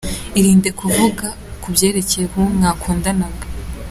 Irinde 0.39 0.69
kuvuga 0.79 1.27
ku 1.61 1.67
byerekeye 1.75 2.25
uwo 2.35 2.47
mwakundanaga. 2.57 3.45